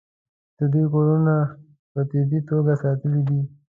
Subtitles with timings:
[0.57, 1.35] د دوی کورونه
[1.91, 3.41] په طبیعي توګه ساتلي دي.